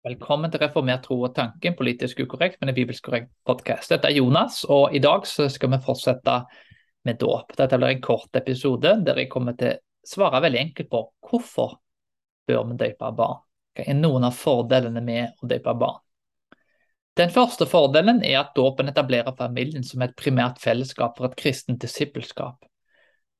[0.00, 3.90] Velkommen til Reformert tro og tanke, en politisk ukorrekt, men en bibelsk korrekt podkast.
[3.92, 6.36] Dette er Jonas, og i dag skal vi fortsette
[7.04, 7.52] med dåp.
[7.58, 11.76] Dette blir en kort episode der jeg kommer til å svare veldig enkelt på hvorfor
[12.48, 13.44] bør vi døpe barn.
[13.76, 16.00] Hva er noen av fordelene med å døpe barn?
[17.20, 21.84] Den første fordelen er at dåpen etablerer familien som et primært fellesskap for et kristent
[21.84, 22.64] disippelskap.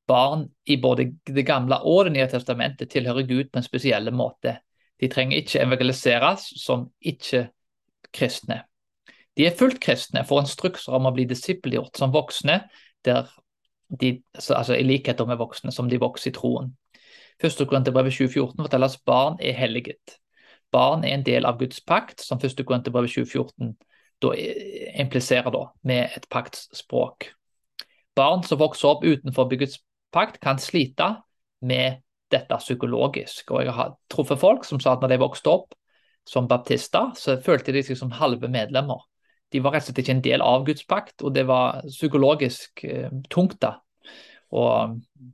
[0.05, 4.61] Barn i både Det gamle og Det nye testamentet tilhører Gud på en spesiell måte
[5.01, 8.63] de trenger ikke evangeliseres som ikke-kristne.
[9.37, 12.61] De er fullt kristne, får instrukser om å bli disippelgjort som voksne,
[13.05, 16.75] de, altså i likhet med voksne, som de vokser i troen.
[17.41, 20.19] Første Korinterbrevet 2014 forteller at barn er helliget.
[20.73, 23.73] Barn er en del av Guds pakt, som første Korinterbrevet 2014
[24.21, 24.35] da
[25.01, 27.31] impliserer da, med et paktspråk.
[28.17, 29.79] Barn som vokser opp utenfor Guds
[30.13, 31.15] pakt, kan slite
[31.65, 32.03] med
[32.33, 33.51] dette psykologisk.
[33.55, 35.77] Og jeg har truffet folk som sa at når de vokste opp
[36.29, 39.03] som baptister, så følte de seg som halve medlemmer.
[39.51, 42.85] De var rett og slett ikke en del av Guds pakt, og det var psykologisk
[42.87, 43.79] eh, tungt da,
[44.55, 44.67] å,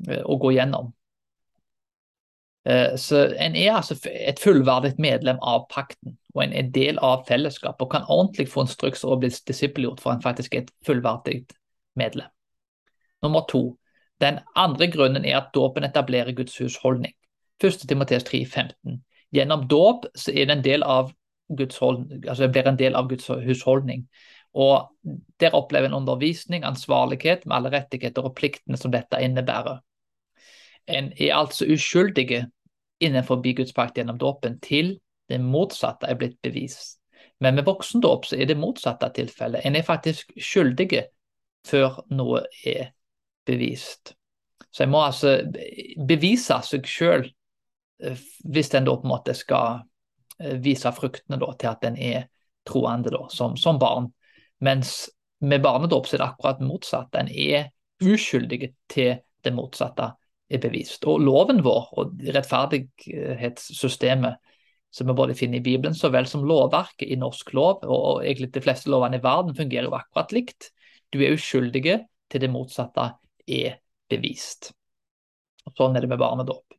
[0.08, 0.92] eh, å, gå gjennom.
[2.64, 7.27] Eh, så En er altså et fullverdig medlem av pakten, og en er del av
[7.28, 11.42] fellesskapet og kan ordentlig få instrukser og bli disippelgjort for en faktisk er et fullverdig
[11.97, 12.33] medlem.
[13.25, 13.77] Nummer to,
[14.20, 17.14] den andre grunnen er at dåpen etablerer Guds husholdning.
[17.64, 17.89] 1.
[17.89, 19.00] Timoteus 3,15.
[19.33, 21.12] Gjennom dåp er det en del av
[21.56, 24.09] Guds altså blir en del av Guds husholdning.
[24.55, 24.89] Og
[25.41, 29.78] Der opplever en undervisning, ansvarlighet med alle rettigheter og pliktene som dette innebærer.
[30.89, 32.47] En er altså uskyldige
[33.00, 36.98] innenfor Guds pakt gjennom dåpen til det motsatte er blitt bevist.
[37.41, 39.61] Men med voksendåp så er det motsatte tilfellet.
[39.64, 41.06] En er faktisk skyldige
[41.67, 42.95] før noe er
[43.47, 44.14] bevist.
[44.70, 45.39] Så jeg må altså
[46.08, 47.25] bevise seg sjøl
[48.03, 49.69] eh, hvis en da på en måte skal
[50.41, 52.20] eh, vise fruktene da, til at en er
[52.66, 54.06] troende da, som, som barn.
[54.64, 57.14] Mens med barnedåp er det akkurat motsatt.
[57.16, 57.70] En er
[58.04, 60.10] uskyldig til det motsatte
[60.50, 61.04] er bevist.
[61.09, 64.34] Og loven vår og rettferdighetssystemet
[64.97, 68.53] som vi både finner i Bibelen så vel som lovverket i norsk lov, og egentlig
[68.54, 70.70] de fleste lovene i verden, fungerer jo akkurat likt.
[71.12, 72.00] Du er uskyldige
[72.32, 73.10] til det motsatte
[73.46, 73.78] er
[74.10, 74.72] bevist.
[75.66, 76.76] Og sånn er det med barnedåp.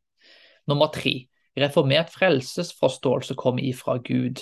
[0.68, 1.28] Nummer tre.
[1.58, 4.40] Reformert frelsesforståelse kommer ifra Gud.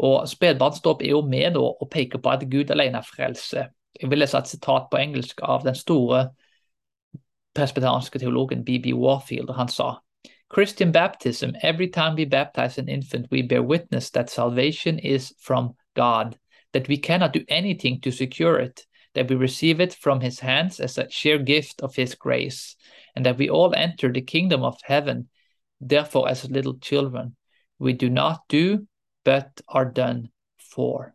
[0.00, 3.72] Og Spedbarnsdåp er jo med da, å peke på at Gud alene frelser.
[4.00, 6.28] Jeg vil lese et sitat på engelsk av den store
[7.58, 8.94] presbyterianske teologen B.B.
[8.94, 9.50] Warfield.
[9.58, 9.98] Han sa
[10.52, 15.76] Christian baptism, every time we baptize an infant, we bear witness that salvation is from
[15.94, 16.36] God,
[16.72, 18.84] that we cannot do anything to secure it,
[19.14, 22.76] that we receive it from his hands as a sheer gift of his grace,
[23.14, 25.28] and that we all enter the kingdom of heaven,
[25.80, 27.36] therefore, as little children.
[27.78, 28.86] We do not do,
[29.24, 31.14] but are done for.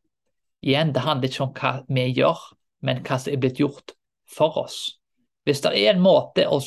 [0.64, 2.42] Igjen, det handler ikke om hva vi gjør,
[2.82, 3.94] men hva som er blitt gjort
[4.26, 4.98] for oss.
[5.46, 6.60] Hvis det er en måte å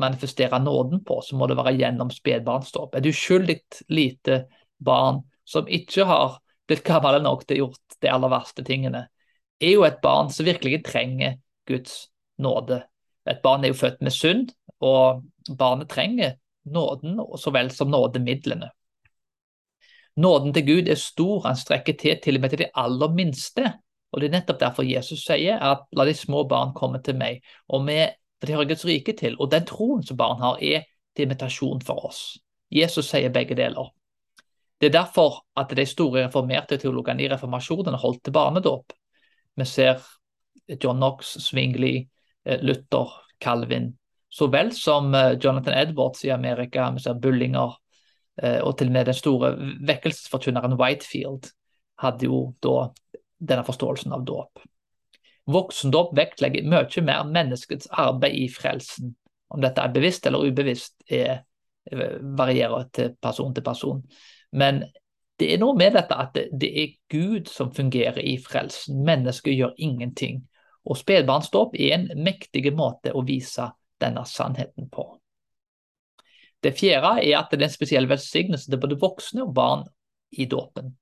[0.00, 2.96] manifestere nåden på, så må det være gjennom spedbarnsdåp.
[2.98, 3.60] Et uskyldig
[3.94, 4.44] lite
[4.82, 9.06] barn som ikke har blitt gammel nok til å gjort de aller verste tingene,
[9.60, 11.38] er jo et barn som virkelig trenger
[11.68, 12.82] Guds nåde.
[13.28, 15.24] Et barn er jo født med synd, og
[15.58, 18.70] barnet trenger nåden så vel som nådemidlene.
[20.16, 23.72] Nåden til Gud er stor, han strekker til til og med til de aller minste.
[24.12, 27.40] Og Det er nettopp derfor Jesus sier at la de små barn komme til meg.
[27.68, 29.36] Og vi hører Guds rike til.
[29.40, 30.82] Og den troen som barn har, er
[31.16, 32.38] til invitasjon for oss.
[32.70, 33.92] Jesus sier begge deler.
[34.80, 38.92] Det er derfor at de store reformerte teologene i reformasjonen holdt til barnedåp.
[39.56, 40.02] Vi ser
[40.80, 42.08] John Knox, Swingley,
[42.44, 43.96] eh, Luther, Calvin,
[44.28, 46.90] så vel som eh, Jonathan Edwards i Amerika.
[46.90, 47.74] Vi ser Bullinger,
[48.42, 49.54] eh, og til og med den store
[49.88, 51.50] vekkelsesforkynneren Whitefield
[52.00, 52.90] hadde jo da
[53.40, 54.62] denne forståelsen av dåp.
[55.50, 59.14] Voksendåp vektlegger mye mer menneskets arbeid i frelsen.
[59.50, 61.42] Om dette er bevisst eller ubevisst, er,
[61.90, 64.02] varierer til person til person.
[64.52, 64.84] Men
[65.40, 69.00] det er noe med dette at det, er Gud som fungerer i frelsen.
[69.06, 70.42] Mennesket gjør ingenting.
[70.84, 73.70] Og spedbarnsdåp er en mektig måte å vise
[74.00, 75.06] denne sannheten på.
[76.60, 79.86] Det fjerde er at det er en spesiell velsignelse til både voksne og barn
[80.36, 80.92] i dåpen.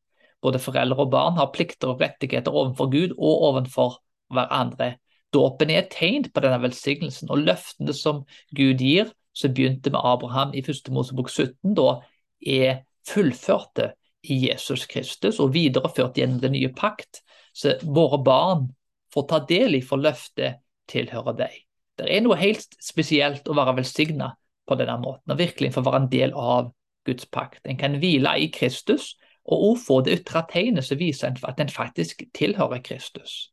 [0.42, 3.98] Både foreldre og barn har plikter og rettigheter overfor Gud og overfor
[4.34, 4.94] hverandre.
[5.34, 8.22] Dåpen er et tegn på denne velsignelsen, og løftene som
[8.54, 10.92] Gud gir, som begynte med Abraham i 1.
[10.94, 11.98] Mosebok 17, da
[12.46, 13.92] er fullførte
[14.22, 17.22] i Jesus Kristus og videreført gjennom den nye pakt.
[17.54, 18.68] Så våre barn
[19.14, 20.60] får ta del i, for løftet
[20.90, 21.54] tilhører deg.
[21.98, 24.32] Det er noe helt spesielt å være velsigna
[24.68, 26.72] på denne måten, og virkelig få være en del av
[27.08, 27.62] Guds pakt.
[27.64, 29.14] En kan hvile i Kristus
[29.48, 33.48] og også få det ytre tegnet som viser at en faktisk tilhører Kristus.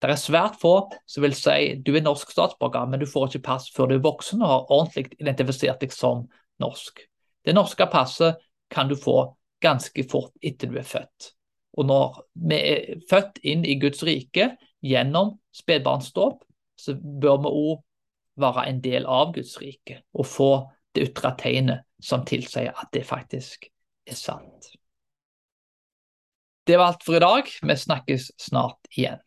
[0.00, 0.74] Det er svært få
[1.08, 4.04] som vil si du er norsk statsborger, men du får ikke pass før du er
[4.04, 6.26] voksen og har ordentlig identifisert deg som
[6.60, 7.02] norsk.
[7.44, 8.40] Det norske passet
[8.72, 11.32] kan du få ganske fort etter du er født.
[11.78, 12.20] Og når
[12.50, 14.54] vi er født inn i Guds rike
[14.84, 16.42] gjennom spedbarnsdåp,
[16.80, 17.80] så bør vi òg
[18.40, 20.50] være en del av Guds rike og få
[20.94, 23.68] det ytre tegnet som tilsier at det faktisk
[24.08, 24.72] er sant.
[26.66, 27.48] Det var alt for i dag.
[27.62, 29.18] Vi snakkes snart igjen.